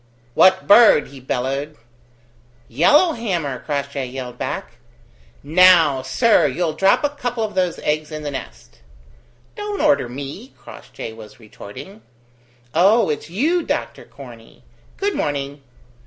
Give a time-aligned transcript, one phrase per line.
[0.33, 1.77] "What bird?" he bellowed.
[2.67, 4.77] "Yellowhammer," Crossjay yelled back.
[5.43, 8.79] "Now, sir, you'll drop a couple of those eggs in the nest."
[9.55, 12.01] "Don't order me," Crossjay was retorting.
[12.73, 14.63] "Oh, it's you, Doctor Corney.
[14.97, 15.61] Good morning.